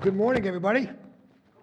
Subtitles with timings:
[0.00, 0.82] Good morning, everybody.
[0.82, 0.96] Good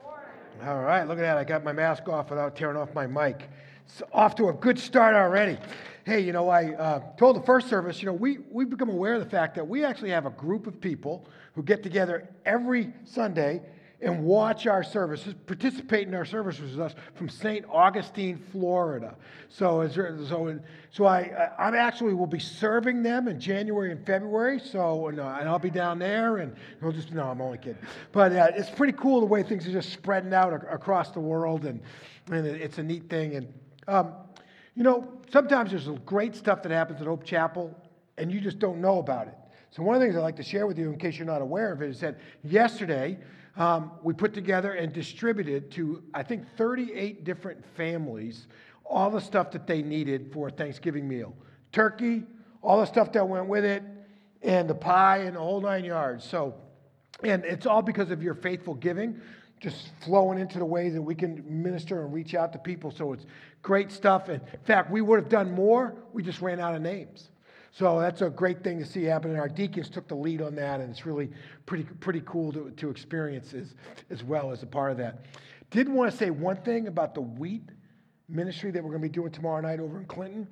[0.04, 0.68] morning.
[0.68, 1.38] All right, look at that.
[1.38, 3.50] I got my mask off without tearing off my mic.
[3.86, 5.58] It's off to a good start already.
[6.04, 9.14] Hey, you know, I uh, told the first service, you know, we, we've become aware
[9.14, 12.92] of the fact that we actually have a group of people who get together every
[13.06, 13.62] Sunday
[14.06, 17.66] and watch our services, participate in our services with us from St.
[17.70, 19.16] Augustine, Florida.
[19.50, 20.60] So, so,
[20.92, 24.60] so I, I actually will be serving them in January and February.
[24.60, 27.78] So, and, uh, and I'll be down there, and we'll just no, I'm only kidding.
[28.12, 31.66] But uh, it's pretty cool the way things are just spreading out across the world,
[31.66, 31.82] and
[32.32, 33.36] and it's a neat thing.
[33.36, 33.54] And
[33.88, 34.14] um,
[34.76, 37.76] you know, sometimes there's great stuff that happens at Hope Chapel,
[38.20, 39.36] and you just don't know about it.
[39.72, 41.42] So one of the things I'd like to share with you, in case you're not
[41.42, 43.18] aware of it, is that yesterday
[43.58, 48.48] um, we put together and distributed to, I think, 38 different families
[48.86, 51.36] all the stuff that they needed for a Thanksgiving meal
[51.72, 52.24] turkey,
[52.62, 53.84] all the stuff that went with it,
[54.42, 56.24] and the pie, and the whole nine yards.
[56.24, 56.56] So,
[57.22, 59.20] and it's all because of your faithful giving,
[59.60, 62.92] just flowing into the ways that we can minister and reach out to people.
[62.92, 63.26] So it's
[63.62, 64.30] great stuff.
[64.30, 67.30] In fact, we would have done more, we just ran out of names.
[67.78, 69.32] So that's a great thing to see happen.
[69.32, 71.30] And our deacons took the lead on that, and it's really
[71.66, 73.76] pretty, pretty cool to, to experience as,
[74.10, 75.26] as well as a part of that.
[75.72, 77.64] Did want to say one thing about the wheat
[78.30, 80.48] ministry that we're going to be doing tomorrow night over in Clinton.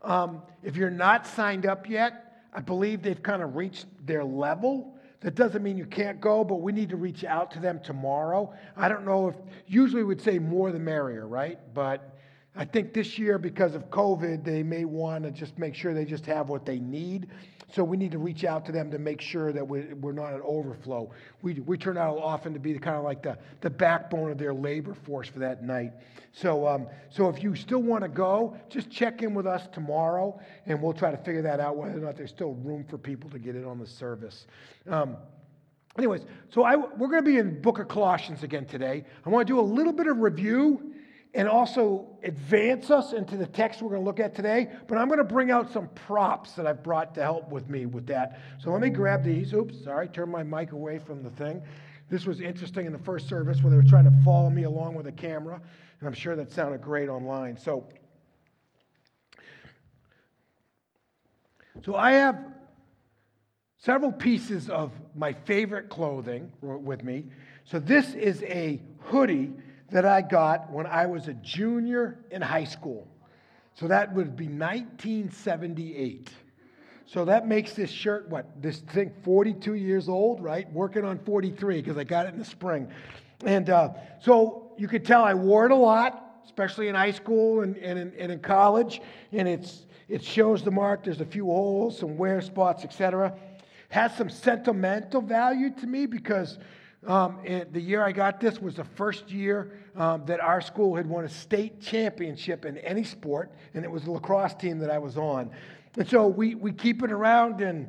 [0.00, 4.96] Um, if you're not signed up yet, I believe they've kind of reached their level.
[5.20, 8.50] That doesn't mean you can't go, but we need to reach out to them tomorrow.
[8.78, 9.34] I don't know if,
[9.66, 11.58] usually we'd say more the merrier, right?
[11.74, 12.11] But
[12.54, 16.04] I think this year, because of COVID, they may want to just make sure they
[16.04, 17.28] just have what they need.
[17.72, 20.34] So we need to reach out to them to make sure that we're, we're not
[20.34, 21.10] an overflow.
[21.40, 24.52] We, we turn out often to be kind of like the, the backbone of their
[24.52, 25.92] labor force for that night.
[26.32, 30.38] So, um, so if you still want to go, just check in with us tomorrow,
[30.66, 33.30] and we'll try to figure that out whether or not there's still room for people
[33.30, 34.46] to get in on the service.
[34.86, 35.16] Um,
[35.96, 39.06] anyways, so I, we're going to be in Book of Colossians again today.
[39.24, 40.91] I want to do a little bit of review
[41.34, 44.70] and also advance us into the text we're going to look at today.
[44.86, 47.86] But I'm going to bring out some props that I've brought to help with me
[47.86, 48.40] with that.
[48.58, 49.54] So let me grab these.
[49.54, 51.62] Oops, sorry, turn my mic away from the thing.
[52.10, 54.94] This was interesting in the first service where they were trying to follow me along
[54.94, 55.54] with a camera,
[56.00, 57.56] and I'm sure that sounded great online.
[57.56, 57.88] So,
[61.82, 62.44] so I have
[63.78, 67.24] several pieces of my favorite clothing with me.
[67.64, 69.52] So this is a hoodie
[69.92, 73.06] that I got when I was a junior in high school.
[73.74, 76.30] So that would be 1978.
[77.06, 80.70] So that makes this shirt, what, this thing 42 years old, right?
[80.72, 82.88] Working on 43 because I got it in the spring.
[83.44, 87.60] And uh, so you could tell I wore it a lot, especially in high school
[87.60, 89.02] and, and, in, and in college.
[89.32, 91.04] And it's, it shows the mark.
[91.04, 93.34] There's a few holes, some wear spots, etc.
[93.90, 96.58] Has some sentimental value to me because
[97.06, 97.38] um,
[97.72, 101.24] the year I got this was the first year um, that our school had won
[101.24, 105.16] a state championship in any sport, and it was the lacrosse team that I was
[105.16, 105.50] on.
[105.96, 107.88] And so we, we keep it around, and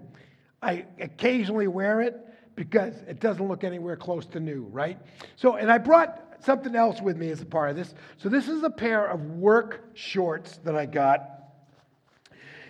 [0.62, 2.18] I occasionally wear it
[2.56, 4.97] because it doesn't look anywhere close to new, right?
[5.35, 7.94] So, and I brought something else with me as a part of this.
[8.18, 11.29] So, this is a pair of work shorts that I got.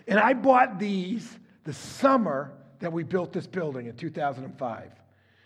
[0.07, 4.91] And I bought these the summer that we built this building in 2005.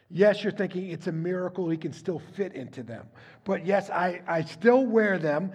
[0.09, 3.07] Yes, you're thinking it's a miracle he can still fit into them.
[3.43, 5.51] But yes, I, I still wear them.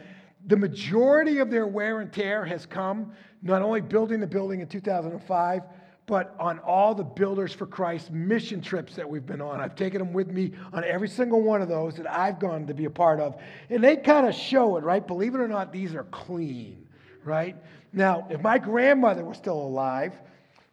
[0.46, 4.68] The majority of their wear and tear has come not only building the building in
[4.68, 5.62] 2005,
[6.06, 9.60] but on all the Builders for Christ mission trips that we've been on.
[9.60, 12.74] I've taken them with me on every single one of those that I've gone to
[12.74, 13.40] be a part of.
[13.70, 15.06] And they kind of show it, right?
[15.06, 16.86] Believe it or not, these are clean,
[17.24, 17.56] right?
[17.92, 20.12] Now, if my grandmother was still alive,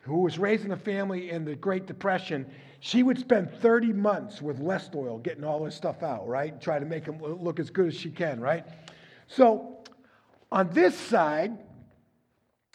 [0.02, 4.60] who was raising a family in the Great Depression, she would spend 30 months with
[4.60, 6.60] Lestoil getting all this stuff out, right?
[6.62, 8.66] Try to make them look as good as she can, right?
[9.28, 9.80] So
[10.52, 11.58] on this side,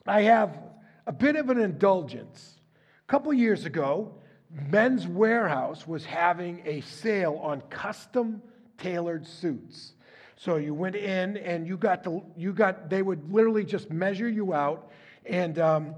[0.06, 0.58] I have
[1.06, 2.60] a bit of an indulgence.
[3.06, 4.14] A couple years ago,
[4.50, 8.42] Men's Wearhouse was having a sale on custom
[8.78, 9.94] tailored suits.
[10.36, 14.28] So you went in and you got the you got they would literally just measure
[14.28, 14.90] you out
[15.24, 15.94] and um,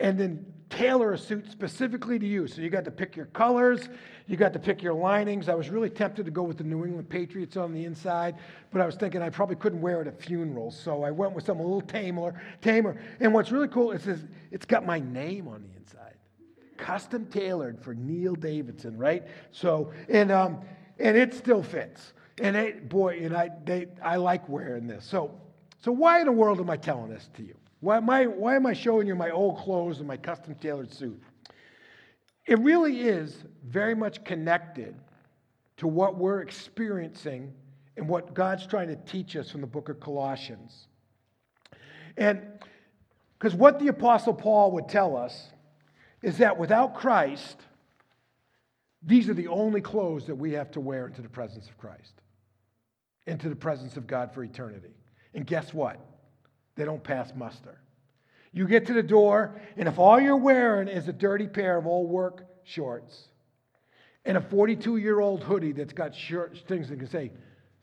[0.00, 2.46] and then tailor a suit specifically to you.
[2.46, 3.88] So you got to pick your colors,
[4.26, 5.48] you got to pick your linings.
[5.48, 8.36] I was really tempted to go with the New England Patriots on the inside,
[8.70, 11.44] but I was thinking I probably couldn't wear it at funerals, so I went with
[11.44, 12.40] something a little tamer.
[12.60, 13.00] Tamer.
[13.20, 14.20] And what's really cool is this,
[14.50, 16.14] it's got my name on the inside,
[16.76, 19.26] custom tailored for Neil Davidson, right?
[19.52, 20.60] So and um,
[20.98, 22.12] and it still fits.
[22.40, 25.04] And it, boy, and I they I like wearing this.
[25.04, 25.40] So
[25.82, 27.54] so why in the world am I telling this to you?
[27.80, 30.92] Why am, I, why am I showing you my old clothes and my custom tailored
[30.92, 31.22] suit?
[32.46, 34.96] It really is very much connected
[35.76, 37.52] to what we're experiencing
[37.96, 40.88] and what God's trying to teach us from the book of Colossians.
[42.16, 42.40] And
[43.38, 45.50] because what the Apostle Paul would tell us
[46.22, 47.60] is that without Christ,
[49.02, 52.14] these are the only clothes that we have to wear into the presence of Christ,
[53.26, 54.94] into the presence of God for eternity.
[55.34, 56.00] And guess what?
[56.78, 57.80] They don't pass muster.
[58.52, 61.86] You get to the door, and if all you're wearing is a dirty pair of
[61.88, 63.28] old work shorts
[64.24, 67.32] and a 42 year old hoodie that's got short things that can say,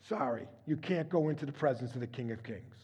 [0.08, 2.74] sorry, you can't go into the presence of the King of Kings.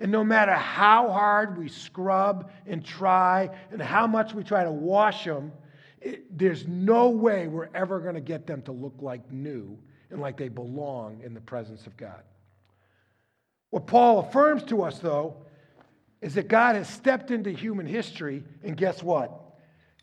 [0.00, 4.72] And no matter how hard we scrub and try and how much we try to
[4.72, 5.52] wash them,
[6.00, 9.78] it, there's no way we're ever going to get them to look like new
[10.10, 12.22] and like they belong in the presence of God.
[13.70, 15.36] What Paul affirms to us, though,
[16.20, 19.42] is that God has stepped into human history, and guess what?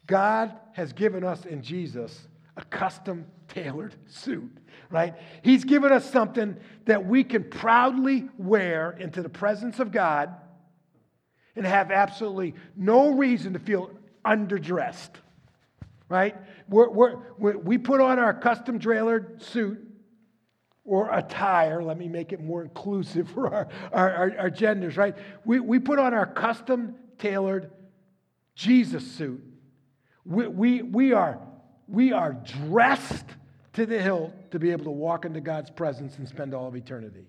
[0.06, 4.58] God has given us in Jesus a custom tailored suit,
[4.90, 5.16] right?
[5.42, 10.30] He's given us something that we can proudly wear into the presence of God
[11.56, 13.92] and have absolutely no reason to feel
[14.26, 15.16] underdressed,
[16.10, 16.36] right?
[16.68, 19.80] We're, we're, we're, put on our custom tailored suit
[20.86, 25.16] or attire, let me make it more inclusive for our, our, our, our genders, right?
[25.46, 27.72] We, we put on our custom tailored
[28.56, 29.44] Jesus suit.
[30.26, 31.40] We, we, we are
[31.88, 33.26] we are dressed
[33.74, 36.76] to the hilt to be able to walk into God's presence and spend all of
[36.76, 37.28] eternity.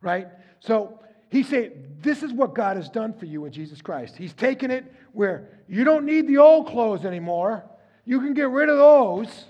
[0.00, 0.28] Right?
[0.60, 4.16] So he said, This is what God has done for you in Jesus Christ.
[4.16, 7.64] He's taken it where you don't need the old clothes anymore.
[8.04, 9.44] You can get rid of those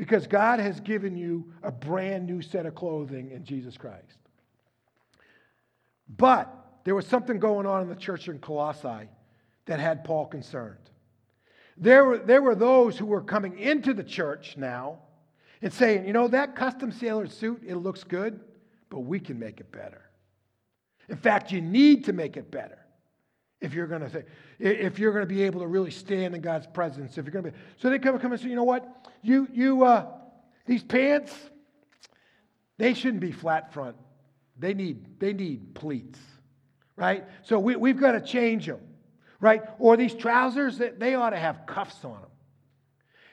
[0.00, 4.16] because God has given you a brand new set of clothing in Jesus Christ.
[6.08, 6.50] But
[6.84, 9.10] there was something going on in the church in Colossae
[9.66, 10.78] that had Paul concerned.
[11.76, 15.00] There were, there were those who were coming into the church now
[15.60, 18.40] and saying, you know, that custom sailor suit, it looks good,
[18.88, 20.00] but we can make it better.
[21.10, 22.79] In fact, you need to make it better
[23.60, 24.24] if you're going to say,
[24.58, 27.18] if you're going to be able to really stand in God's presence.
[27.18, 29.48] If you're going to be, so they come, come and say, you know what, you,
[29.52, 30.06] you, uh,
[30.66, 31.34] these pants,
[32.78, 33.96] they shouldn't be flat front.
[34.58, 36.18] They need, they need pleats,
[36.96, 37.24] right?
[37.42, 38.80] So we, we've got to change them
[39.40, 39.62] right?
[39.78, 42.30] Or these trousers, that they ought to have cuffs on them.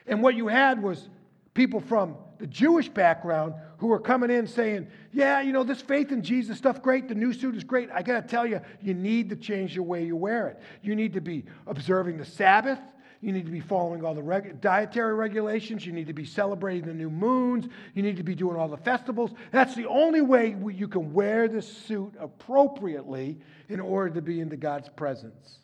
[0.06, 1.08] And what you had was
[1.54, 6.12] people from the Jewish background who are coming in saying, Yeah, you know, this faith
[6.12, 7.08] in Jesus stuff, great.
[7.08, 7.90] The new suit is great.
[7.92, 10.60] I got to tell you, you need to change the way you wear it.
[10.82, 12.78] You need to be observing the Sabbath.
[13.20, 15.84] You need to be following all the reg- dietary regulations.
[15.84, 17.66] You need to be celebrating the new moons.
[17.94, 19.32] You need to be doing all the festivals.
[19.50, 23.38] That's the only way you can wear this suit appropriately
[23.68, 25.58] in order to be into God's presence.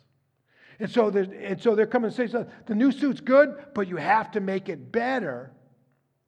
[0.79, 3.95] And so, and so they're coming and saying, so the new suit's good, but you
[3.95, 5.53] have to make it better,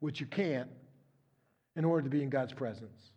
[0.00, 0.68] which you can't,
[1.76, 3.12] in order to be in God's presence.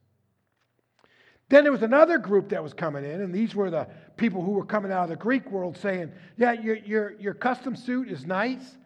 [1.52, 3.86] Then there was another group that was coming in, and these were the
[4.16, 7.76] people who were coming out of the Greek world saying, Yeah, your, your, your custom
[7.76, 8.78] suit is nice,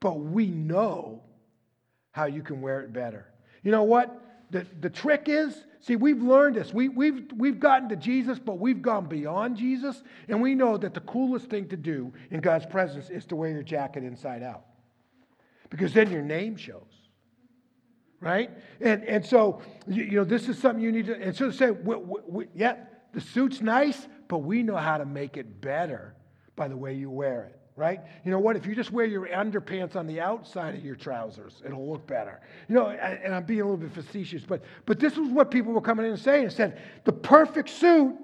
[0.00, 1.22] but we know
[2.10, 3.26] how you can wear it better.
[3.62, 4.20] You know what?
[4.50, 6.74] The, the trick is, see, we've learned this.
[6.74, 10.92] We, we've, we've gotten to Jesus, but we've gone beyond Jesus, and we know that
[10.92, 14.64] the coolest thing to do in God's presence is to wear your jacket inside out.
[15.70, 16.99] Because then your name shows.
[18.20, 18.50] Right?
[18.80, 21.52] And, and so, you, you know, this is something you need to, and so to
[21.56, 22.76] say, we, we, yeah,
[23.12, 26.14] the suit's nice, but we know how to make it better
[26.54, 28.00] by the way you wear it right?
[28.26, 28.56] You know what?
[28.56, 32.40] If you just wear your underpants on the outside of your trousers, it'll look better.
[32.68, 35.72] You know, and I'm being a little bit facetious, but but this was what people
[35.72, 36.46] were coming in and saying.
[36.46, 38.16] It said the perfect suit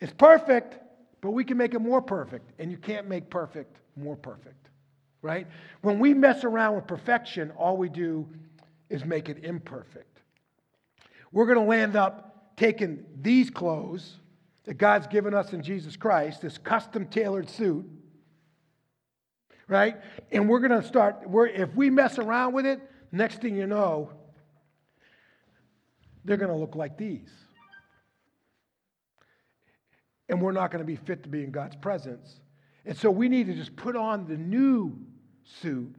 [0.00, 0.78] is perfect,
[1.20, 4.70] but we can make it more perfect, and you can't make perfect more perfect,
[5.20, 5.46] right?
[5.82, 8.26] When we mess around with perfection, all we do
[8.90, 10.20] is make it imperfect.
[11.32, 14.16] We're going to land up taking these clothes
[14.64, 17.88] that God's given us in Jesus Christ, this custom tailored suit
[19.70, 19.96] right?
[20.32, 22.80] And we're going to start, we're, if we mess around with it,
[23.12, 24.10] next thing you know,
[26.24, 27.30] they're going to look like these.
[30.28, 32.40] And we're not going to be fit to be in God's presence.
[32.84, 34.98] And so we need to just put on the new
[35.62, 35.94] suit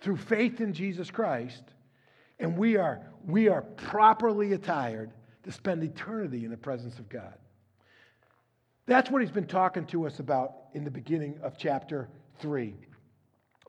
[0.00, 1.62] through faith in Jesus Christ,
[2.42, 5.12] and we are, we are properly attired
[5.44, 7.34] to spend eternity in the presence of God.
[8.86, 12.08] That's what he's been talking to us about in the beginning of chapter
[12.40, 12.74] 3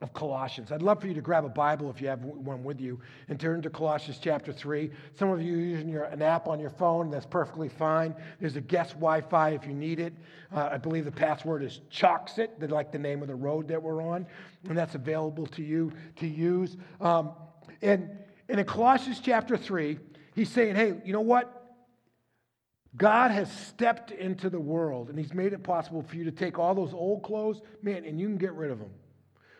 [0.01, 0.71] of Colossians.
[0.71, 2.99] I'd love for you to grab a Bible if you have one with you
[3.29, 4.89] and turn to Colossians chapter 3.
[5.13, 8.15] Some of you are using your, an app on your phone, that's perfectly fine.
[8.39, 10.13] There's a guest Wi Fi if you need it.
[10.51, 14.01] Uh, I believe the password is Choxit, like the name of the road that we're
[14.01, 14.25] on,
[14.67, 16.75] and that's available to you to use.
[16.99, 17.33] Um,
[17.83, 18.09] and
[18.49, 19.99] and in Colossians chapter 3,
[20.35, 21.61] he's saying, hey, you know what?
[22.95, 26.59] God has stepped into the world and he's made it possible for you to take
[26.59, 28.91] all those old clothes, man, and you can get rid of them.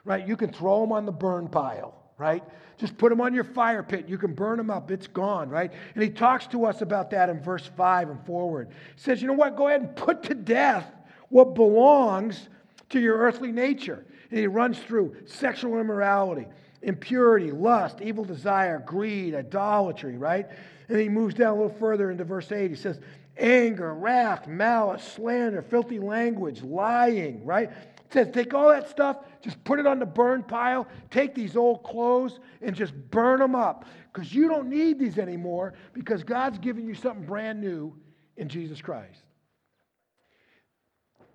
[0.06, 0.28] Right?
[0.28, 2.44] You can throw them on the burn pile, right?
[2.78, 4.10] Just put them on your fire pit.
[4.10, 4.92] You can burn them up.
[4.92, 5.72] It's gone, right?
[5.96, 8.70] And he talks to us about that in verse 5 and forward.
[8.96, 9.56] He says, you know what?
[9.56, 10.92] Go ahead and put to death
[11.30, 12.50] what belongs
[12.90, 14.06] to your earthly nature.
[14.30, 16.48] And he runs through sexual immorality,
[16.84, 20.48] impurity, lust, evil desire, greed, idolatry, right?
[20.90, 22.70] And he moves down a little further into verse 8.
[22.70, 23.00] He says,
[23.38, 27.70] anger, wrath, malice, slander, filthy language, lying, right?
[27.70, 31.56] It says, take all that stuff, just put it on the burn pile, take these
[31.56, 33.86] old clothes and just burn them up.
[34.12, 37.96] Because you don't need these anymore because God's giving you something brand new
[38.38, 39.24] in Jesus Christ.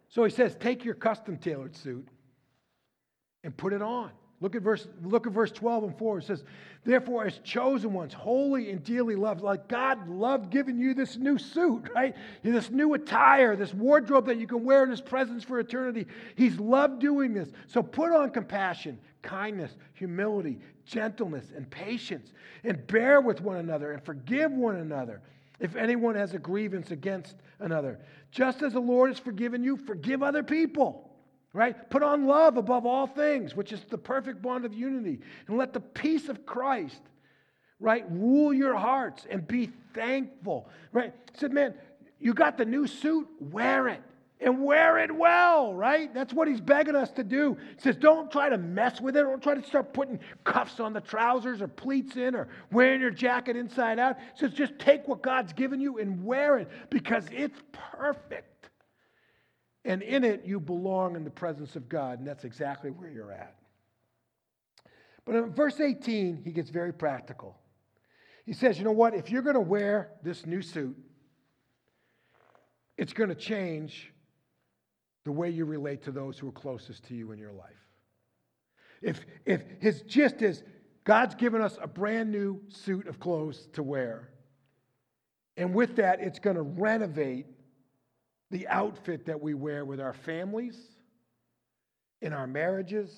[0.09, 2.07] So he says, take your custom tailored suit
[3.43, 4.11] and put it on.
[4.40, 6.18] Look at verse, look at verse 12 and 4.
[6.18, 6.45] It says,
[6.85, 11.38] Therefore, as chosen ones, holy and dearly loved, like God loved giving you this new
[11.38, 12.14] suit, right?
[12.42, 16.07] This new attire, this wardrobe that you can wear in His presence for eternity.
[16.37, 17.49] He's loved doing this.
[17.66, 24.02] So put on compassion, kindness, humility, gentleness, and patience, and bear with one another and
[24.04, 25.21] forgive one another
[25.59, 27.99] if anyone has a grievance against another.
[28.30, 31.08] Just as the Lord has forgiven you, forgive other people
[31.52, 31.88] right?
[31.90, 35.21] Put on love above all things, which is the perfect bond of unity.
[35.47, 37.00] And let the peace of Christ,
[37.81, 41.12] right, rule your hearts and be thankful, right?
[41.35, 41.75] said, man,
[42.21, 44.02] you got the new suit, wear it.
[44.40, 46.14] And wear it well, right?
[46.14, 47.57] That's what he's begging us to do.
[47.75, 49.23] He says, don't try to mess with it.
[49.23, 53.11] Don't try to start putting cuffs on the trousers or pleats in or wearing your
[53.11, 54.17] jacket inside out.
[54.17, 58.58] He says, just take what God's given you and wear it because it's perfect.
[59.88, 63.33] And in it, you belong in the presence of God, and that's exactly where you're
[63.33, 63.54] at.
[65.25, 67.57] But in verse 18, he gets very practical.
[68.45, 69.14] He says, You know what?
[69.14, 70.95] If you're going to wear this new suit,
[72.99, 74.12] it's going to change
[75.25, 77.73] the way you relate to those who are closest to you in your life.
[79.00, 80.62] If, if his gist is
[81.04, 84.28] God's given us a brand new suit of clothes to wear,
[85.57, 87.47] and with that, it's going to renovate
[88.50, 90.76] the outfit that we wear with our families,
[92.21, 93.11] in our marriages,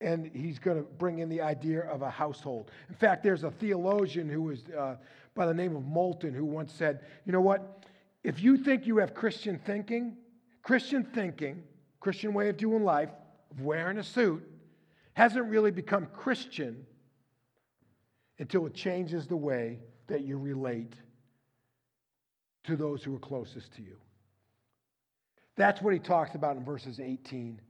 [0.00, 2.70] and he's going to bring in the idea of a household.
[2.88, 4.96] In fact, there's a theologian who was uh,
[5.34, 7.84] by the name of Moulton who once said, You know what?
[8.22, 10.16] If you think you have Christian thinking,
[10.62, 11.62] Christian thinking,
[12.00, 13.10] Christian way of doing life,
[13.50, 14.42] of wearing a suit,
[15.14, 16.84] hasn't really become Christian
[18.38, 19.78] until it changes the way
[20.08, 20.94] that you relate
[22.66, 23.96] to those who are closest to you.
[25.56, 27.60] That's what he talks about in verses 18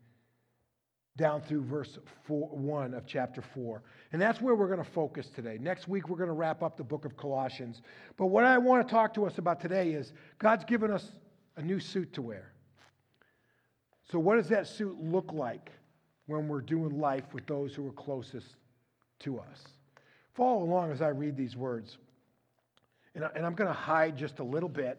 [1.17, 3.83] down through verse four, 1 of chapter 4.
[4.13, 5.57] And that's where we're going to focus today.
[5.61, 7.81] Next week, we're going to wrap up the book of Colossians.
[8.17, 11.11] But what I want to talk to us about today is God's given us
[11.57, 12.53] a new suit to wear.
[14.11, 15.73] So, what does that suit look like
[16.27, 18.57] when we're doing life with those who are closest
[19.21, 19.65] to us?
[20.35, 21.97] Follow along as I read these words.
[23.17, 24.99] And, I, I'm going to hide just a little bit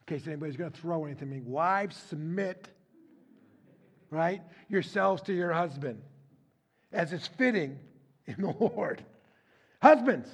[0.00, 1.40] in case anybody's going to throw anything at me.
[1.40, 2.68] Wives, submit,
[4.10, 6.02] right, yourselves to your husband
[6.92, 7.78] as is fitting
[8.26, 9.02] in the Lord.
[9.80, 10.28] Husbands,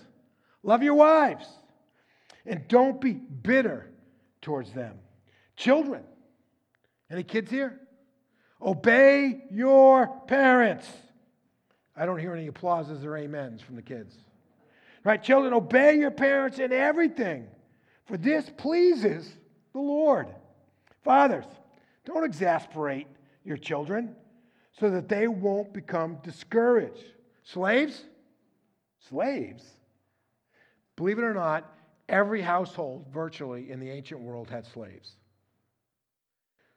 [0.63, 1.47] love your wives
[2.47, 3.91] and don't be bitter
[4.43, 4.99] towards them.
[5.57, 6.03] Children,
[7.11, 7.81] any kids here?
[8.61, 10.89] Obey your parents.
[11.97, 14.17] I don't hear any applauses or amens from the kids.
[15.05, 15.23] Right?
[15.23, 17.47] Children, obey your parents in everything,
[18.07, 19.31] for this pleases
[19.75, 20.29] the Lord.
[21.05, 21.45] Fathers,
[22.07, 23.07] don't exasperate
[23.45, 24.17] your children
[24.81, 27.05] so that they won't become discouraged.
[27.45, 28.03] Slaves?
[29.09, 29.63] Slaves.
[30.97, 31.71] Believe it or not,
[32.09, 35.17] every household virtually in the ancient world had slaves.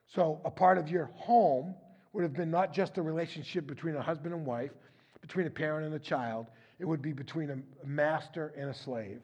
[0.08, 1.76] So, a part of your home
[2.14, 4.72] would have been not just the relationship between a husband and wife,
[5.22, 6.48] between a parent and a child,
[6.80, 9.22] it would be between a master and a slave.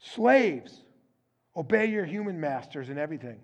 [0.00, 0.82] Slaves,
[1.56, 3.40] obey your human masters in everything.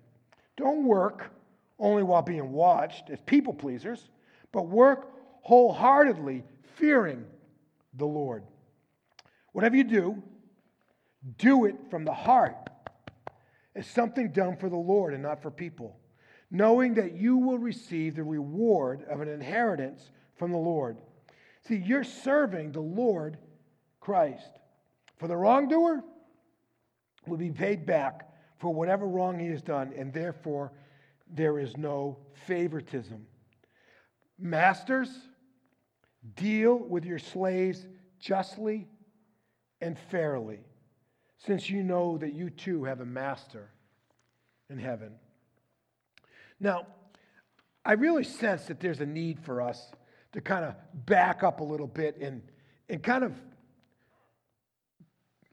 [0.57, 1.31] Don't work
[1.79, 4.09] only while being watched as people pleasers,
[4.51, 6.43] but work wholeheartedly,
[6.75, 7.25] fearing
[7.93, 8.43] the Lord.
[9.51, 10.23] Whatever you do,
[11.37, 12.69] do it from the heart
[13.75, 15.97] as something done for the Lord and not for people,
[16.49, 20.97] knowing that you will receive the reward of an inheritance from the Lord.
[21.67, 23.37] See, you're serving the Lord
[23.99, 24.51] Christ.
[25.17, 26.03] For the wrongdoer
[27.25, 28.29] will be paid back
[28.59, 30.71] for whatever wrong he has done, and therefore
[31.27, 33.25] there is no favoritism.
[34.37, 35.09] Masters,
[36.35, 37.87] deal with your slaves
[38.19, 38.87] justly
[39.81, 40.59] and fairly,
[41.37, 43.71] since you know that you too have a master
[44.69, 45.13] in heaven.
[46.59, 46.87] Now,
[47.83, 49.91] I really sense that there's a need for us
[50.35, 50.75] to kind of
[51.05, 52.41] back up a little bit and,
[52.89, 53.33] and kind of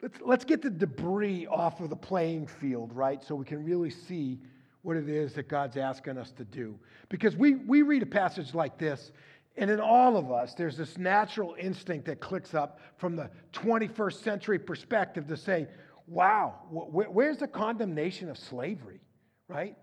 [0.02, 3.22] let's, let's get the debris off of the playing field, right?
[3.22, 4.40] So we can really see
[4.82, 6.76] what it is that God's asking us to do.
[7.08, 9.12] Because we, we read a passage like this,
[9.56, 14.24] and in all of us, there's this natural instinct that clicks up from the 21st
[14.24, 15.68] century perspective to say,
[16.08, 19.00] wow, wh- where's the condemnation of slavery,
[19.46, 19.76] right?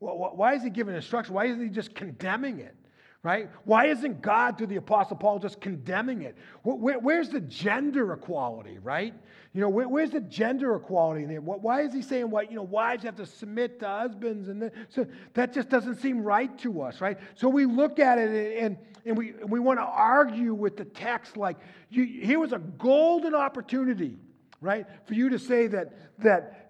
[0.00, 1.34] Why is he giving instruction?
[1.34, 2.74] Why isn't he just condemning it?
[3.22, 3.50] Right?
[3.64, 6.38] Why isn't God, through the Apostle Paul, just condemning it?
[6.62, 9.12] where's the gender equality, right?
[9.52, 11.40] You know, where's the gender equality in there?
[11.42, 14.48] Why is he saying what, you know, wives have to submit to husbands?
[14.48, 17.18] And so that just doesn't seem right to us, right?
[17.34, 21.36] So we look at it and, and we, we want to argue with the text
[21.36, 21.58] like,
[21.90, 24.16] you, here was a golden opportunity,
[24.62, 24.86] right?
[25.04, 26.69] For you to say that, that,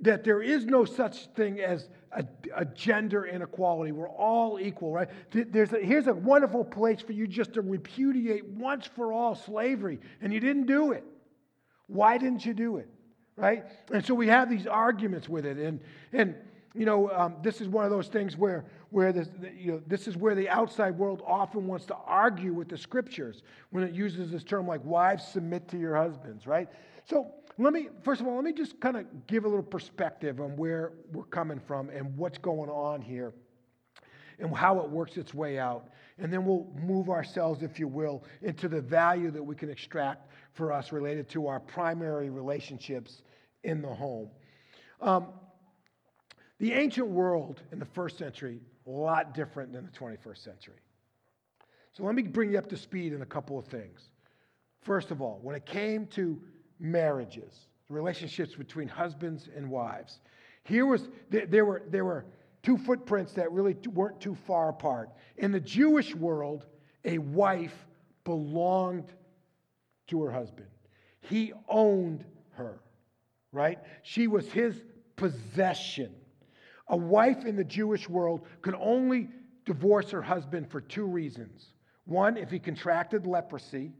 [0.00, 3.92] that there is no such thing as a, a, gender inequality.
[3.92, 5.08] We're all equal, right?
[5.30, 10.00] There's a, here's a wonderful place for you just to repudiate once for all slavery,
[10.20, 11.04] and you didn't do it.
[11.86, 12.88] Why didn't you do it?
[13.36, 13.64] Right?
[13.92, 15.80] And so we have these arguments with it, and
[16.12, 16.34] and
[16.74, 20.06] you know um, this is one of those things where where this, you know this
[20.06, 24.30] is where the outside world often wants to argue with the scriptures when it uses
[24.30, 26.68] this term like wives submit to your husbands, right?
[27.06, 30.40] So let me, first of all, let me just kind of give a little perspective
[30.40, 33.32] on where we're coming from and what's going on here
[34.38, 35.90] and how it works its way out.
[36.18, 40.30] And then we'll move ourselves, if you will, into the value that we can extract
[40.52, 43.22] for us related to our primary relationships
[43.64, 44.30] in the home.
[45.00, 45.28] Um,
[46.58, 50.80] the ancient world in the first century, a lot different than the 21st century.
[51.92, 54.10] So let me bring you up to speed in a couple of things.
[54.82, 56.40] First of all, when it came to
[56.80, 60.20] marriages, relationships between husbands and wives.
[60.64, 62.26] Here was there were there were
[62.62, 65.10] two footprints that really weren't too far apart.
[65.36, 66.66] In the Jewish world,
[67.04, 67.74] a wife
[68.24, 69.12] belonged
[70.08, 70.68] to her husband.
[71.22, 72.80] He owned her,
[73.52, 73.78] right?
[74.02, 74.82] She was his
[75.16, 76.14] possession.
[76.88, 79.28] A wife in the Jewish world could only
[79.64, 81.74] divorce her husband for two reasons.
[82.04, 83.92] One, if he contracted leprosy,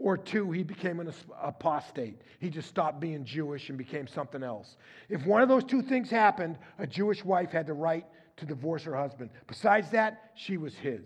[0.00, 2.22] or two, he became an apostate.
[2.38, 4.76] He just stopped being Jewish and became something else.
[5.10, 8.06] If one of those two things happened, a Jewish wife had the right
[8.38, 9.30] to divorce her husband.
[9.46, 11.04] Besides that, she was his.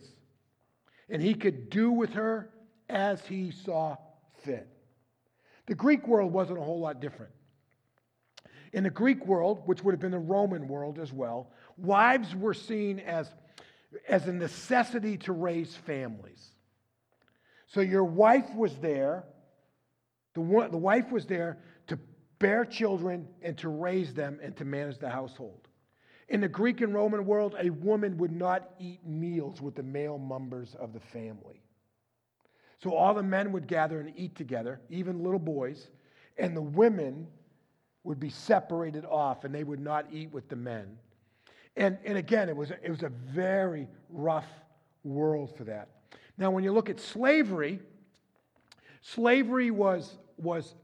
[1.11, 2.51] And he could do with her
[2.89, 3.97] as he saw
[4.45, 4.69] fit.
[5.67, 7.33] The Greek world wasn't a whole lot different.
[8.73, 12.55] In the Greek world, which would have been the Roman world as well, wives were
[12.55, 13.29] seen as,
[14.09, 16.54] as a necessity to raise families.
[17.75, 19.25] So your wife was there,
[20.35, 21.59] the, one, the wife was there
[21.89, 21.99] to
[22.39, 25.67] bear children and to raise them and to manage the household.
[26.29, 30.19] In the Greek and Roman world, a woman would not eat meals with the male
[30.19, 31.63] members of the family.
[32.81, 35.89] So all the men would gather and eat together, even little boys,
[36.39, 37.27] and the women
[38.05, 40.97] would be separated off and they would not eat with the men.
[41.77, 44.47] And, and again, it was, it was a very rough
[45.03, 45.89] world for that.
[46.37, 47.81] Now, when you look at slavery,
[49.03, 50.75] slavery was, was,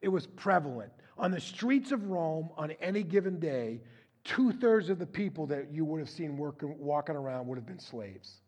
[0.00, 0.92] it was prevalent.
[1.16, 3.80] On the streets of Rome, on any given day,
[4.24, 7.66] two thirds of the people that you would have seen working, walking around would have
[7.66, 8.40] been slaves.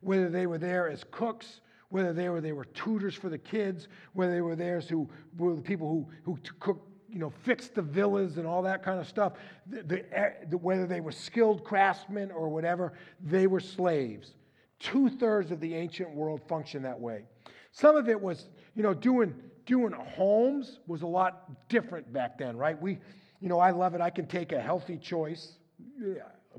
[0.00, 3.88] Whether they were there as cooks, whether they were, they were tutors for the kids,
[4.12, 7.82] whether they were there who were the people who, who cook, you know, fixed the
[7.82, 9.34] villas and all that kind of stuff,
[9.66, 14.35] the, the, eh, the, whether they were skilled craftsmen or whatever, they were slaves.
[14.78, 17.24] Two thirds of the ancient world functioned that way.
[17.72, 19.34] Some of it was, you know, doing,
[19.64, 22.80] doing homes was a lot different back then, right?
[22.80, 22.98] We,
[23.40, 24.00] you know, I love it.
[24.00, 25.58] I can take a healthy choice,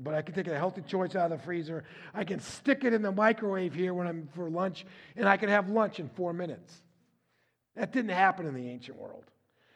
[0.00, 1.84] but I can take a healthy choice out of the freezer.
[2.14, 5.48] I can stick it in the microwave here when I'm for lunch, and I can
[5.48, 6.82] have lunch in four minutes.
[7.76, 9.24] That didn't happen in the ancient world.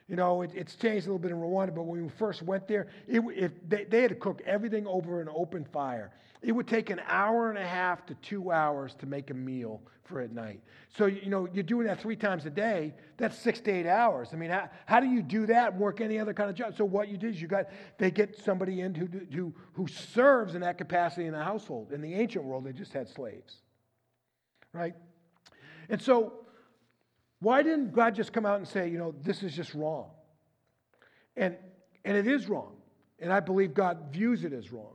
[0.09, 2.68] You know, it, it's changed a little bit in Rwanda, but when we first went
[2.68, 6.12] there, it, it, they, they had to cook everything over an open fire.
[6.42, 9.81] It would take an hour and a half to two hours to make a meal
[10.05, 10.61] for at night.
[10.96, 14.31] So, you know, you're doing that three times a day, that's six to eight hours.
[14.33, 16.74] I mean, how, how do you do that and work any other kind of job?
[16.76, 17.66] So, what you do is you got,
[17.98, 21.92] they get somebody in who, who, who serves in that capacity in the household.
[21.92, 23.59] In the ancient world, they just had slaves,
[24.72, 24.94] right?
[25.88, 26.33] And so,
[27.38, 30.11] why didn't God just come out and say, you know, this is just wrong?
[31.37, 31.57] And,
[32.05, 32.74] and it is wrong.
[33.18, 34.94] And I believe God views it as wrong.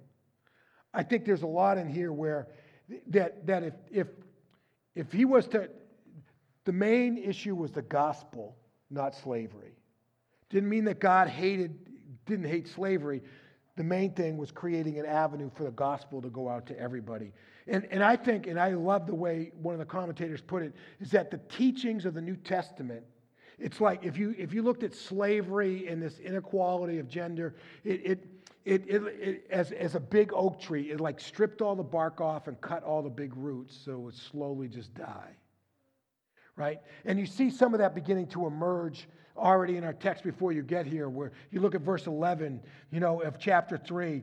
[0.94, 2.48] I think there's a lot in here where
[3.08, 4.08] that, that if, if,
[4.96, 5.70] if he was to,
[6.66, 8.56] the main issue was the gospel,
[8.90, 9.74] not slavery.
[10.50, 11.78] Didn't mean that God hated,
[12.26, 13.22] didn't hate slavery.
[13.76, 17.32] The main thing was creating an avenue for the gospel to go out to everybody.
[17.68, 20.74] And, and I think, and I love the way one of the commentators put it,
[21.00, 23.04] is that the teachings of the New Testament,
[23.60, 28.02] it's like if you, if you looked at slavery and this inequality of gender, it,
[28.06, 28.28] it,
[28.68, 32.20] it, it, it, as, as a big oak tree, it like stripped all the bark
[32.20, 35.38] off and cut all the big roots so it would slowly just die.
[36.58, 36.82] Right?
[37.06, 40.64] And you see some of that beginning to emerge already in our text before you
[40.64, 42.60] get here, where you look at verse 11,
[42.92, 44.22] you know, of chapter 3.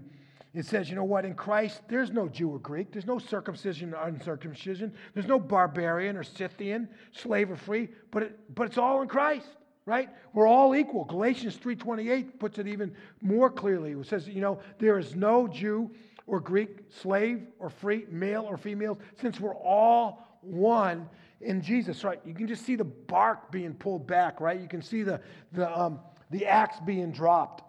[0.52, 3.94] It says, you know what, in Christ, there's no Jew or Greek, there's no circumcision
[3.94, 9.00] or uncircumcision, there's no barbarian or Scythian, slave or free, but, it, but it's all
[9.00, 9.48] in Christ
[9.86, 14.58] right we're all equal galatians 3.28 puts it even more clearly it says you know
[14.78, 15.90] there is no jew
[16.26, 21.08] or greek slave or free male or female since we're all one
[21.44, 22.20] in Jesus, right?
[22.24, 24.60] You can just see the bark being pulled back, right?
[24.60, 25.20] You can see the,
[25.52, 27.62] the, um, the axe being dropped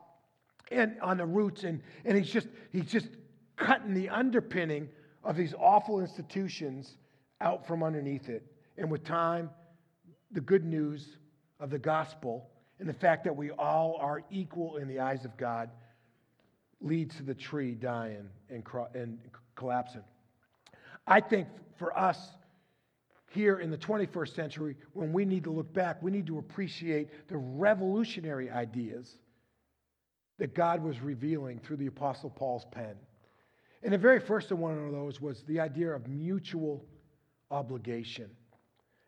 [0.71, 3.07] and on the roots, and, and he's just he's just
[3.55, 4.89] cutting the underpinning
[5.23, 6.97] of these awful institutions
[7.39, 8.43] out from underneath it.
[8.77, 9.51] And with time,
[10.31, 11.17] the good news
[11.59, 15.35] of the gospel and the fact that we all are equal in the eyes of
[15.37, 15.69] God
[16.81, 18.63] leads to the tree dying and,
[18.93, 19.19] and
[19.55, 20.03] collapsing.
[21.07, 22.19] I think for us,
[23.31, 27.27] here in the 21st century, when we need to look back, we need to appreciate
[27.27, 29.17] the revolutionary ideas
[30.37, 32.95] that God was revealing through the Apostle Paul's pen.
[33.83, 36.85] And the very first of one of those was the idea of mutual
[37.51, 38.29] obligation.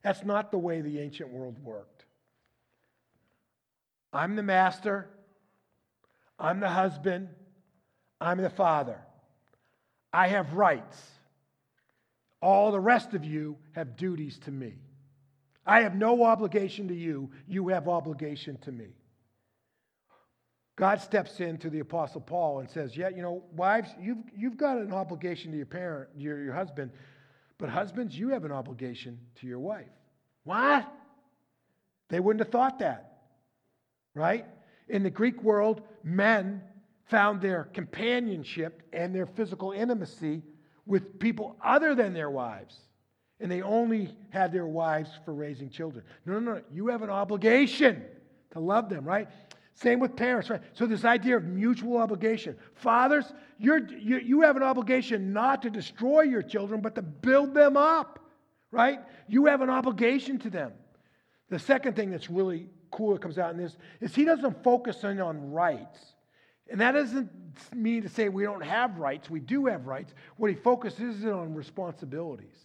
[0.03, 2.05] That's not the way the ancient world worked.
[4.13, 5.09] I'm the master,
[6.39, 7.29] I'm the husband,
[8.19, 8.99] I'm the father.
[10.13, 10.97] I have rights.
[12.41, 14.75] All the rest of you have duties to me.
[15.65, 18.87] I have no obligation to you, you have obligation to me.
[20.77, 24.57] God steps in to the Apostle Paul and says, Yeah, you know, wives, you've, you've
[24.57, 26.91] got an obligation to your parent, your, your husband,
[27.57, 29.89] but husbands, you have an obligation to your wife.
[30.43, 30.87] What?
[32.09, 33.16] They wouldn't have thought that,
[34.17, 34.45] right?
[34.89, 36.61] In the Greek world, men
[37.05, 40.41] found their companionship and their physical intimacy
[40.85, 42.77] with people other than their wives.
[43.39, 46.03] And they only had their wives for raising children.
[46.25, 46.61] No, no, no.
[46.71, 48.03] You have an obligation
[48.51, 49.27] to love them, right?
[49.73, 50.61] Same with parents, right?
[50.73, 52.55] So, this idea of mutual obligation.
[52.73, 57.53] Fathers, you're, you, you have an obligation not to destroy your children, but to build
[57.53, 58.19] them up,
[58.71, 58.99] right?
[59.27, 60.71] You have an obligation to them.
[61.49, 65.03] The second thing that's really cool that comes out in this is he doesn't focus
[65.03, 65.99] in on rights.
[66.69, 67.29] And that doesn't
[67.73, 69.29] mean to say we don't have rights.
[69.29, 70.13] We do have rights.
[70.37, 72.55] What he focuses is on responsibilities.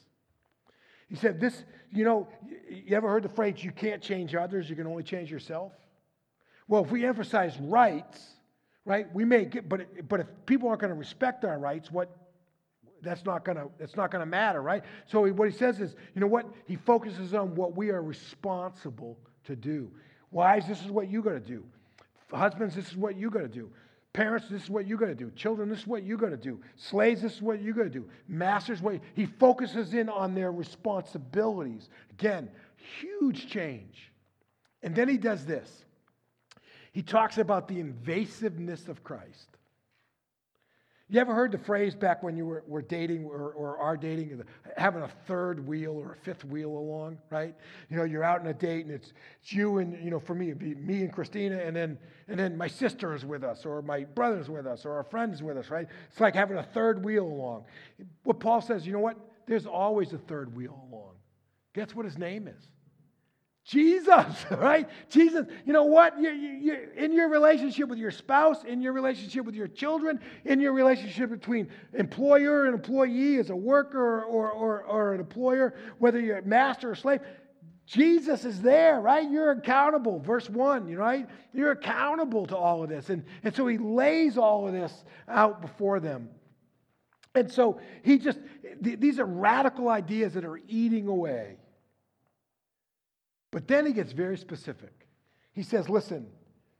[1.08, 2.26] He said, This, you know,
[2.68, 5.72] you ever heard the phrase, you can't change others, you can only change yourself?
[6.66, 8.20] Well, if we emphasize rights,
[8.84, 12.16] right, we may get, but, but if people aren't going to respect our rights, what,
[13.02, 15.80] that's not going to that's not going to matter right so he, what he says
[15.80, 19.90] is you know what he focuses on what we are responsible to do
[20.32, 21.62] wives this is what you got to do
[22.32, 23.70] husbands this is what you got to do
[24.12, 25.30] Parents, this is what you got to do.
[25.30, 26.60] Children, this is what you got to do.
[26.76, 28.06] Slaves, this is what you got to do.
[28.28, 31.88] Masters, what he focuses in on their responsibilities.
[32.10, 32.50] Again,
[33.00, 34.12] huge change.
[34.82, 35.84] And then he does this.
[36.92, 39.48] He talks about the invasiveness of Christ.
[41.12, 44.42] You ever heard the phrase back when you were, were dating or, or are dating,
[44.78, 47.54] having a third wheel or a fifth wheel along, right?
[47.90, 50.34] You know, you're out on a date and it's, it's you and, you know, for
[50.34, 51.98] me, it'd be me and Christina, and then,
[52.28, 55.42] and then my sister is with us, or my brother's with us, or our friend's
[55.42, 55.86] with us, right?
[56.10, 57.64] It's like having a third wheel along.
[58.24, 59.18] What Paul says, you know what?
[59.46, 61.12] There's always a third wheel along.
[61.74, 62.70] Guess what his name is?
[63.64, 64.88] Jesus, right?
[65.08, 66.18] Jesus, you know what?
[66.18, 70.60] You, you, in your relationship with your spouse, in your relationship with your children, in
[70.60, 76.18] your relationship between employer and employee as a worker or, or, or an employer, whether
[76.18, 77.20] you're a master or slave,
[77.86, 79.30] Jesus is there, right?
[79.30, 80.18] You're accountable.
[80.18, 81.28] Verse 1, you right?
[81.52, 83.10] You're accountable to all of this.
[83.10, 86.30] And, and so he lays all of this out before them.
[87.34, 88.38] And so he just,
[88.82, 91.56] th- these are radical ideas that are eating away
[93.52, 95.06] but then he gets very specific.
[95.52, 96.26] He says, listen,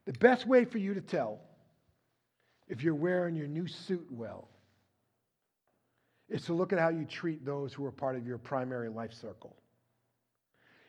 [0.07, 1.41] the best way for you to tell
[2.67, 4.49] if you're wearing your new suit well
[6.29, 9.13] is to look at how you treat those who are part of your primary life
[9.13, 9.55] circle.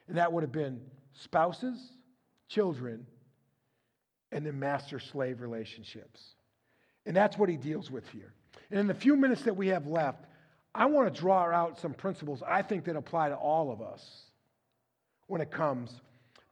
[0.07, 0.79] And that would have been
[1.13, 1.77] spouses,
[2.47, 3.05] children,
[4.31, 6.21] and then master slave relationships.
[7.05, 8.33] And that's what he deals with here.
[8.71, 10.23] And in the few minutes that we have left,
[10.73, 14.31] I want to draw out some principles I think that apply to all of us
[15.27, 16.01] when it comes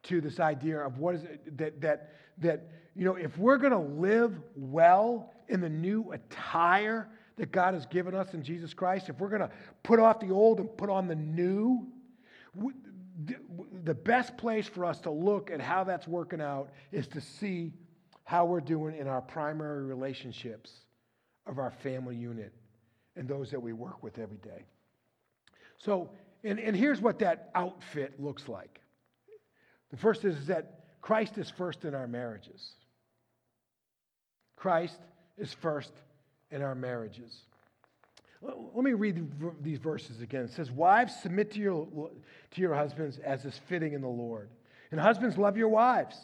[0.03, 3.71] to this idea of what is it that, that, that you know, if we're going
[3.71, 9.09] to live well in the new attire that God has given us in Jesus Christ,
[9.09, 9.51] if we're going to
[9.83, 11.87] put off the old and put on the new,
[13.83, 17.71] the best place for us to look at how that's working out is to see
[18.23, 20.71] how we're doing in our primary relationships
[21.47, 22.53] of our family unit
[23.15, 24.65] and those that we work with every day.
[25.77, 26.09] So,
[26.43, 28.81] and, and here's what that outfit looks like.
[29.91, 32.71] The first is, that Christ is first in our marriages.
[34.55, 34.99] Christ
[35.37, 35.91] is first
[36.49, 37.41] in our marriages.
[38.41, 40.45] Let me read these verses again.
[40.45, 42.09] It says, Wives, submit to your,
[42.51, 44.49] to your husbands as is fitting in the Lord.
[44.89, 46.17] And husbands, love your wives,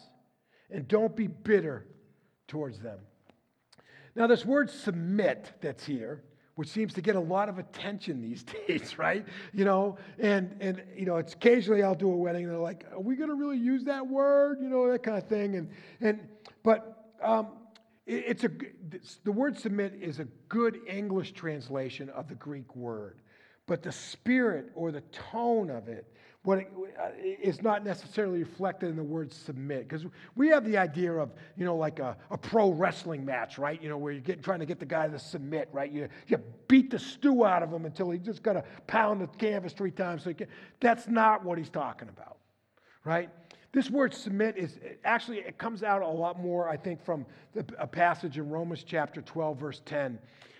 [0.70, 1.86] and don't be bitter
[2.48, 2.98] towards them.
[4.14, 6.22] Now, this word submit that's here,
[6.58, 9.24] which seems to get a lot of attention these days, right?
[9.52, 12.84] You know, and and you know, it's occasionally I'll do a wedding and they're like,
[12.90, 15.54] "Are we going to really use that word?" You know, that kind of thing.
[15.54, 16.28] And and
[16.64, 17.50] but um,
[18.06, 18.50] it, it's a
[19.22, 23.20] the word submit is a good English translation of the Greek word,
[23.66, 26.12] but the spirit or the tone of it
[26.48, 29.86] what uh, is not necessarily reflected in the word submit.
[29.86, 33.82] Because we have the idea of, you know, like a, a pro wrestling match, right?
[33.82, 35.92] You know, where you're getting, trying to get the guy to submit, right?
[35.92, 39.26] You, you beat the stew out of him until he just got to pound the
[39.26, 40.24] canvas three times.
[40.24, 40.32] So
[40.80, 42.38] that's not what he's talking about,
[43.04, 43.28] right?
[43.72, 47.66] This word submit is actually, it comes out a lot more, I think, from the,
[47.78, 50.18] a passage in Romans chapter 12, verse 10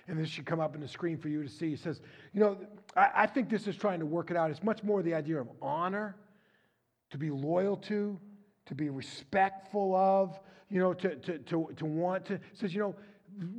[0.09, 1.68] and this should come up in the screen for you to see.
[1.70, 2.01] He says,
[2.33, 2.59] you know,
[2.99, 4.51] I, I think this is trying to work it out.
[4.51, 6.17] It's much more the idea of honor,
[7.11, 8.19] to be loyal to,
[8.67, 12.35] to be respectful of, you know, to, to, to, to want to.
[12.35, 12.95] It says, you know,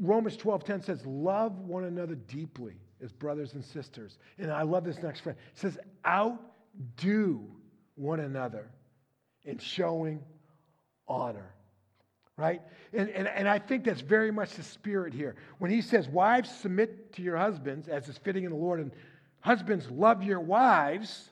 [0.02, 4.20] Romans 12 10 says, love one another deeply as brothers and sisters.
[4.38, 5.38] And I love this next phrase.
[5.54, 7.46] It says, outdo
[7.96, 8.70] one another
[9.46, 10.22] in showing
[11.08, 11.54] honor
[12.40, 12.62] right?
[12.94, 15.36] And, and, and I think that's very much the spirit here.
[15.58, 18.92] When he says, Wives, submit to your husbands as is fitting in the Lord, and
[19.42, 21.30] husbands, love your wives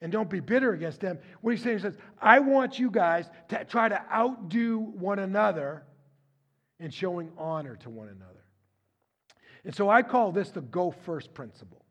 [0.00, 1.18] and don't be bitter against them.
[1.40, 5.82] What he's saying is, I want you guys to try to outdo one another
[6.78, 8.44] in showing honor to one another.
[9.64, 11.84] And so I call this the go first principle.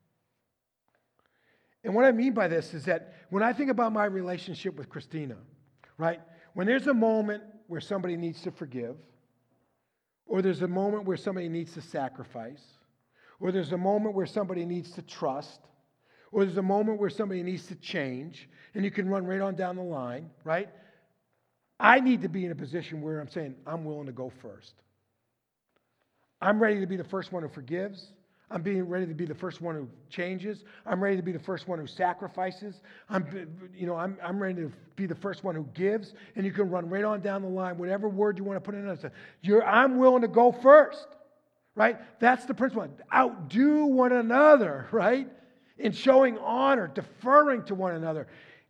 [1.83, 4.89] And what I mean by this is that when I think about my relationship with
[4.89, 5.37] Christina,
[5.97, 6.21] right,
[6.53, 8.95] when there's a moment where somebody needs to forgive,
[10.25, 12.63] or there's a moment where somebody needs to sacrifice,
[13.39, 15.59] or there's a moment where somebody needs to trust,
[16.31, 19.55] or there's a moment where somebody needs to change, and you can run right on
[19.55, 20.69] down the line, right?
[21.79, 24.73] I need to be in a position where I'm saying, I'm willing to go first.
[26.41, 28.11] I'm ready to be the first one who forgives.
[28.49, 30.63] I'm being ready to be the first one who changes.
[30.85, 32.81] I'm ready to be the first one who sacrifices.
[33.09, 33.25] I'm,
[33.75, 36.13] you know, I'm, I'm ready to be the first one who gives.
[36.35, 38.73] And you can run right on down the line, whatever word you want to put
[38.73, 39.11] in.
[39.41, 41.07] You're, I'm willing to go first,
[41.77, 42.19] right?
[42.19, 42.89] That's the principle.
[43.13, 45.29] Outdo one another, right?
[45.77, 48.27] In showing honor, deferring to one another.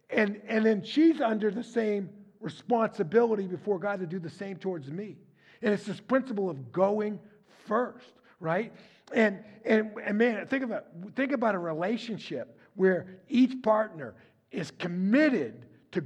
[0.09, 2.09] And, and then she's under the same
[2.41, 5.15] responsibility before God to do the same towards me.
[5.61, 7.19] And it's this principle of going
[7.65, 8.73] first, right?
[9.13, 14.15] And, and, and man, think about, think about a relationship where each partner
[14.51, 16.03] is committed to,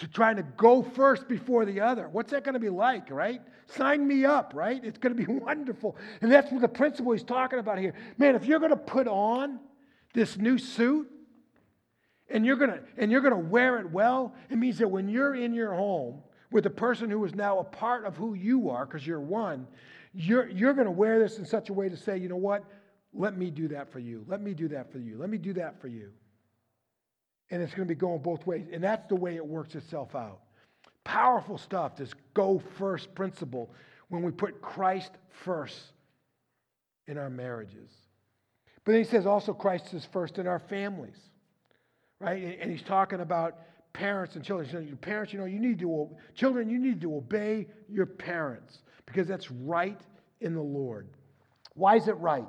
[0.00, 2.08] to trying to go first before the other.
[2.08, 3.40] What's that going to be like, right?
[3.66, 4.82] Sign me up, right?
[4.82, 5.96] It's going to be wonderful.
[6.20, 7.94] And that's what the principle he's talking about here.
[8.18, 9.60] Man, if you're going to put on
[10.14, 11.08] this new suit
[12.28, 15.08] and you're going to and you're going to wear it well, it means that when
[15.08, 18.70] you're in your home with the person who is now a part of who you
[18.70, 19.66] are because you're one,
[20.14, 22.64] you're, you're going to wear this in such a way to say, you know what?
[23.12, 24.24] Let me do that for you.
[24.26, 25.18] Let me do that for you.
[25.18, 26.10] Let me do that for you.
[27.50, 28.66] And it's going to be going both ways.
[28.72, 30.40] And that's the way it works itself out.
[31.04, 33.70] Powerful stuff, this go first principle
[34.08, 35.10] when we put Christ
[35.44, 35.78] first
[37.06, 37.90] in our marriages.
[38.84, 41.16] But then he says also Christ is first in our families,
[42.18, 42.58] right?
[42.60, 43.58] And he's talking about
[43.92, 44.68] parents and children.
[44.70, 49.26] So parents, you know, you need to, children, you need to obey your parents because
[49.26, 50.00] that's right
[50.40, 51.08] in the Lord.
[51.74, 52.46] Why is it right?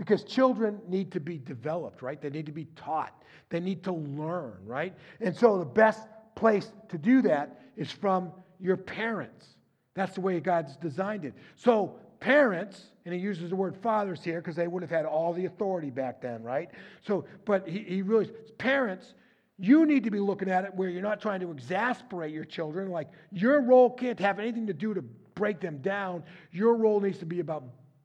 [0.00, 2.18] Because children need to be developed, right?
[2.22, 3.22] They need to be taught.
[3.50, 4.94] They need to learn, right?
[5.20, 9.44] And so the best place to do that is from your parents.
[9.92, 11.34] That's the way God's designed it.
[11.54, 15.34] So, parents, and he uses the word fathers here because they would have had all
[15.34, 16.70] the authority back then, right?
[17.02, 19.12] So, but he, he really, parents,
[19.58, 22.90] you need to be looking at it where you're not trying to exasperate your children.
[22.90, 25.02] Like, your role can't have anything to do to
[25.34, 26.22] break them down.
[26.52, 27.64] Your role needs to be about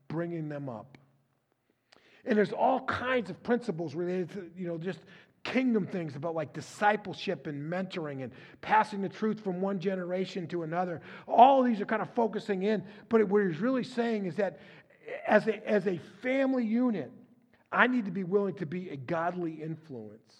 [0.09, 0.97] bringing them up.
[2.25, 4.99] And there's all kinds of principles related to, you know, just
[5.43, 10.63] kingdom things about like discipleship and mentoring and passing the truth from one generation to
[10.63, 11.01] another.
[11.27, 14.59] All these are kind of focusing in, but what he's really saying is that
[15.27, 17.11] as a, as a family unit,
[17.71, 20.33] I need to be willing to be a godly influence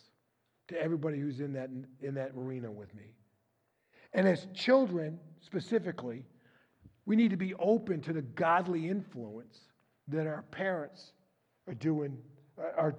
[0.70, 1.70] to everybody who's in that,
[2.02, 3.14] in that arena with me.
[4.14, 6.26] And as children, specifically,
[7.06, 9.60] we need to be open to the godly influence
[10.08, 11.12] that our parents
[11.68, 12.18] are doing
[12.78, 12.96] are,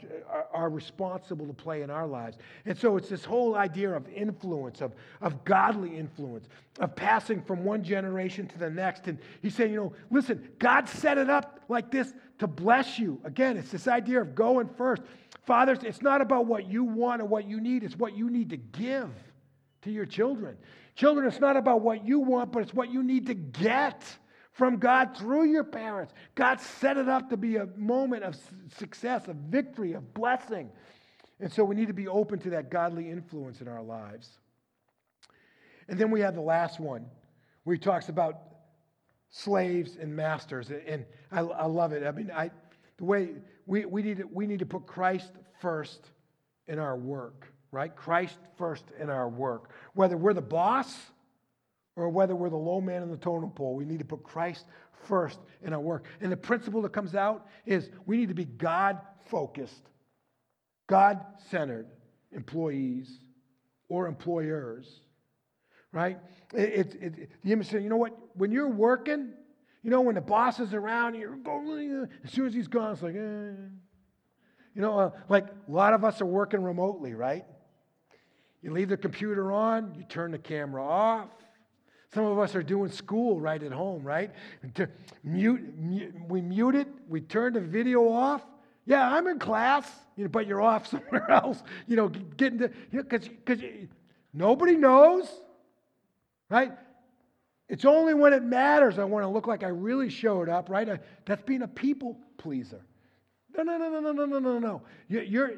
[0.53, 2.37] are, responsible to play in our lives.
[2.67, 6.49] And so it's this whole idea of influence, of, of godly influence,
[6.79, 9.07] of passing from one generation to the next.
[9.07, 13.19] And he's saying, you know, listen, God set it up like this to bless you.
[13.25, 15.03] Again, it's this idea of going first.
[15.47, 18.51] Fathers, it's not about what you want or what you need, it's what you need
[18.51, 19.11] to give
[19.83, 20.57] to your children.
[20.97, 24.03] Children, it's not about what you want, but it's what you need to get
[24.57, 26.15] from God through your parents.
[26.35, 28.37] God set it up to be a moment of
[28.79, 30.71] success, of victory, of blessing.
[31.41, 34.31] And so we need to be open to that godly influence in our lives.
[35.89, 37.05] And then we have the last one
[37.65, 38.39] where he talks about
[39.29, 40.71] slaves and masters.
[40.71, 42.03] And I, I love it.
[42.07, 42.51] I mean, I,
[42.97, 43.35] the way
[43.67, 46.01] we, we, need to, we need to put Christ first
[46.67, 47.95] in our work, right?
[47.95, 49.71] Christ first in our work.
[49.93, 50.97] Whether we're the boss
[51.97, 54.67] or whether we're the low man in the totem pole, we need to put Christ
[55.09, 56.05] first in our work.
[56.21, 59.91] And the principle that comes out is we need to be God focused,
[60.87, 61.87] God centered
[62.33, 63.19] employees
[63.89, 65.01] or employers,
[65.91, 66.19] right?
[66.53, 68.17] It, it, it, you know what?
[68.35, 69.33] When you're working,
[69.83, 73.03] you know, when the boss is around, you're going, as soon as he's gone, it's
[73.03, 73.53] like, eh.
[74.75, 77.47] You know, uh, like a lot of us are working remotely, right?
[78.61, 81.31] You leave the computer on, you turn the camera off,
[82.15, 84.31] some of us are doing school right at home, right?
[84.75, 84.89] To
[85.25, 88.43] mute, mute, we mute it, we turn the video off.
[88.85, 92.71] Yeah, I'm in class, you know, but you're off somewhere else, you know, getting to,
[92.93, 93.89] because you know,
[94.33, 95.29] nobody knows,
[96.49, 96.73] right?
[97.69, 100.89] It's only when it matters I want to look like I really showed up, right?
[100.89, 102.85] I, that's being a people pleaser.
[103.57, 104.83] No, no, no, no, no, no, no, no.
[105.09, 105.53] You, you're,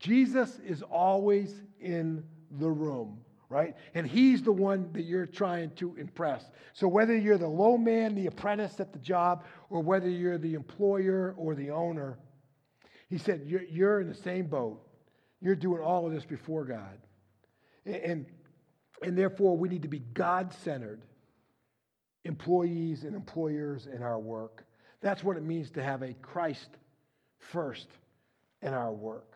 [0.00, 2.24] Jesus is always in
[2.58, 3.74] the room right?
[3.94, 6.42] And he's the one that you're trying to impress.
[6.72, 10.54] So whether you're the low man, the apprentice at the job, or whether you're the
[10.54, 12.16] employer or the owner,
[13.08, 14.80] he said, you're, you're in the same boat.
[15.40, 16.98] You're doing all of this before God.
[17.84, 18.26] And,
[19.02, 21.02] and therefore, we need to be God centered
[22.24, 24.64] employees and employers in our work.
[25.00, 26.68] That's what it means to have a Christ
[27.38, 27.88] first
[28.62, 29.29] in our work.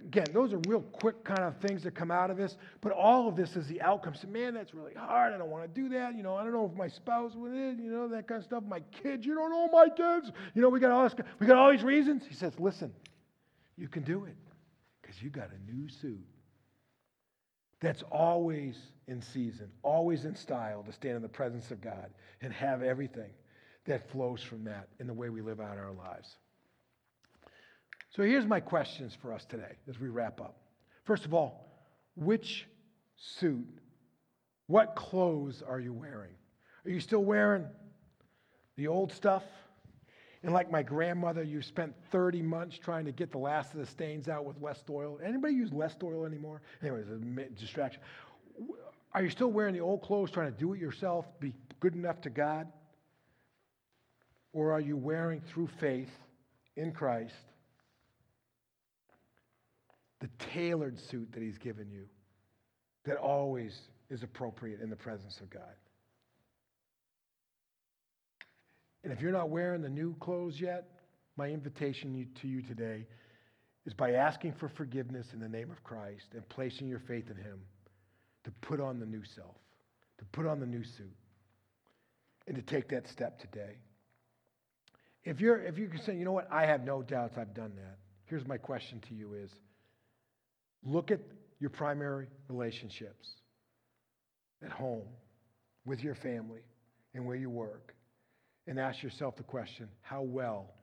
[0.00, 3.28] Again, those are real quick kind of things that come out of this, but all
[3.28, 4.14] of this is the outcome.
[4.14, 5.32] So, man, that's really hard.
[5.32, 6.16] I don't want to do that.
[6.16, 8.44] You know, I don't know if my spouse would, eh, you know, that kind of
[8.44, 8.64] stuff.
[8.66, 10.32] My kids, you don't know my kids.
[10.54, 12.24] You know, we got all this, we got all these reasons.
[12.28, 12.92] He says, listen,
[13.76, 14.36] you can do it
[15.00, 16.26] because you got a new suit
[17.80, 22.10] that's always in season, always in style to stand in the presence of God
[22.42, 23.30] and have everything
[23.86, 26.36] that flows from that in the way we live out our lives.
[28.10, 30.56] So here's my questions for us today as we wrap up.
[31.04, 31.68] First of all,
[32.16, 32.66] which
[33.16, 33.68] suit,
[34.66, 36.34] what clothes are you wearing?
[36.84, 37.66] Are you still wearing
[38.76, 39.44] the old stuff?
[40.42, 43.86] And like my grandmother, you spent 30 months trying to get the last of the
[43.86, 45.18] stains out with Lestoil.
[45.24, 46.62] Anybody use Lestoil anymore?
[46.82, 48.00] Anyways, a distraction.
[49.12, 52.20] Are you still wearing the old clothes, trying to do it yourself, be good enough
[52.22, 52.66] to God?
[54.52, 56.10] Or are you wearing through faith
[56.76, 57.34] in Christ
[60.20, 62.06] the tailored suit that He's given you
[63.04, 63.76] that always
[64.10, 65.62] is appropriate in the presence of God.
[69.02, 70.88] And if you're not wearing the new clothes yet,
[71.36, 73.06] my invitation to you today
[73.86, 77.36] is by asking for forgiveness in the name of Christ and placing your faith in
[77.36, 77.60] Him
[78.44, 79.56] to put on the new self,
[80.18, 81.16] to put on the new suit,
[82.46, 83.78] and to take that step today.
[85.24, 87.72] If you're if you can say, you know what, I have no doubts I've done
[87.76, 87.98] that.
[88.24, 89.50] Here's my question to you is
[90.84, 91.20] Look at
[91.58, 93.28] your primary relationships
[94.64, 95.06] at home,
[95.84, 96.60] with your family,
[97.14, 97.94] and where you work,
[98.66, 100.74] and ask yourself the question how well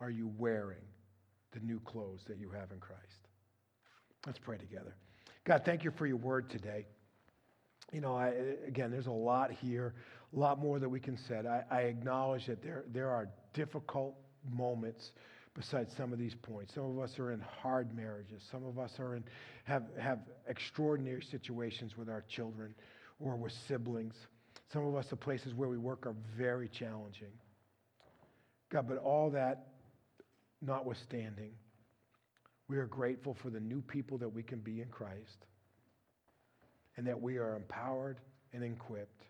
[0.00, 0.84] are you wearing
[1.52, 3.00] the new clothes that you have in Christ?
[4.26, 4.94] Let's pray together.
[5.44, 6.86] God, thank you for your word today.
[7.92, 8.32] You know, I,
[8.66, 9.94] again, there's a lot here,
[10.34, 11.42] a lot more that we can say.
[11.46, 14.14] I, I acknowledge that there, there are difficult
[14.50, 15.10] moments
[15.54, 16.74] besides some of these points.
[16.74, 18.42] Some of us are in hard marriages.
[18.50, 19.24] Some of us are in,
[19.64, 22.74] have, have extraordinary situations with our children
[23.20, 24.14] or with siblings.
[24.72, 27.32] Some of us, the places where we work are very challenging.
[28.70, 29.66] God, but all that
[30.62, 31.52] notwithstanding,
[32.68, 35.46] We are grateful for the new people that we can be in Christ
[36.96, 38.18] and that we are empowered
[38.54, 39.24] and equipped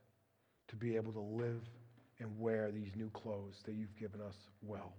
[0.69, 1.63] to be able to live
[2.21, 4.93] and wear these new clothes that you've given us well.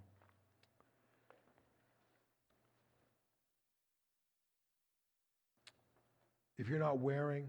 [6.58, 7.48] If you're not wearing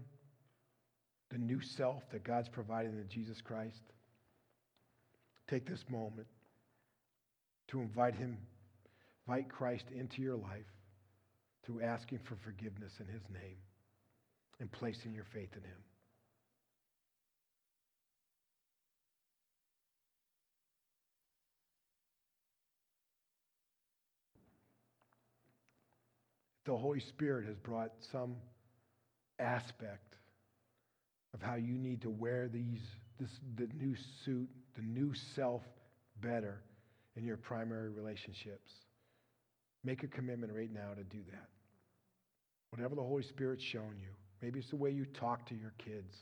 [1.30, 3.82] the new self that God's provided in Jesus Christ,
[5.48, 6.26] take this moment
[7.68, 8.38] to invite Him,
[9.26, 10.66] invite Christ into your life
[11.64, 13.56] through asking for forgiveness in His name
[14.60, 15.78] and placing your faith in Him.
[26.64, 28.34] The Holy Spirit has brought some
[29.38, 30.16] aspect
[31.34, 32.80] of how you need to wear these
[33.18, 35.62] this the new suit, the new self
[36.20, 36.62] better
[37.16, 38.70] in your primary relationships.
[39.84, 41.48] Make a commitment right now to do that.
[42.70, 44.08] Whatever the Holy Spirit's shown you.
[44.42, 46.14] Maybe it's the way you talk to your kids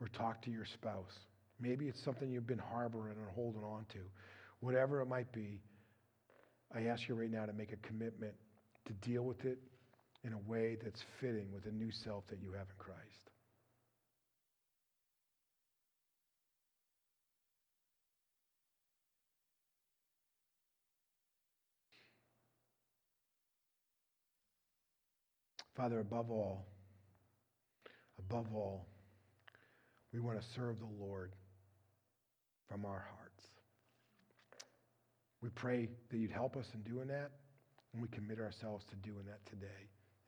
[0.00, 1.18] or talk to your spouse.
[1.60, 3.98] Maybe it's something you've been harboring and holding on to.
[4.60, 5.60] Whatever it might be,
[6.74, 8.34] I ask you right now to make a commitment
[8.86, 9.58] to deal with it
[10.24, 13.00] in a way that's fitting with the new self that you have in Christ.
[25.76, 26.66] Father, above all,
[28.18, 28.86] above all,
[30.12, 31.32] we want to serve the Lord
[32.68, 33.46] from our hearts.
[35.40, 37.30] We pray that you'd help us in doing that,
[37.94, 39.88] and we commit ourselves to doing that today.